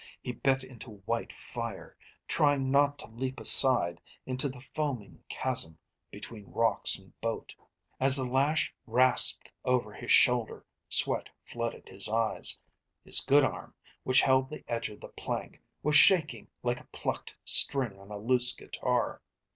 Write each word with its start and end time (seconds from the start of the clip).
He 0.19 0.31
bit 0.31 0.63
into 0.63 1.03
white 1.05 1.31
fire, 1.31 1.95
trying 2.27 2.71
not 2.71 2.97
to 2.97 3.07
leap 3.09 3.39
aside 3.39 4.01
into 4.25 4.49
the 4.49 4.59
foaming 4.59 5.23
chasm 5.29 5.77
between 6.09 6.49
rocks 6.51 6.97
and 6.97 7.13
boat. 7.21 7.53
As 7.99 8.15
the 8.17 8.23
lash 8.25 8.73
rasped 8.87 9.51
over 9.63 9.93
his 9.93 10.11
shoulder, 10.11 10.65
sweat 10.89 11.29
flooded 11.43 11.87
his 11.87 12.09
eyes. 12.09 12.59
His 13.05 13.19
good 13.19 13.43
arm, 13.43 13.75
which 14.01 14.21
held 14.21 14.49
the 14.49 14.63
edge 14.67 14.89
of 14.89 15.01
the 15.01 15.09
plank, 15.09 15.61
was 15.83 15.95
shaking 15.97 16.47
like 16.63 16.79
a 16.79 16.87
plucked 16.87 17.35
string 17.45 17.99
on 17.99 18.09
a 18.09 18.17
loose 18.17 18.53
guitar. 18.55 19.21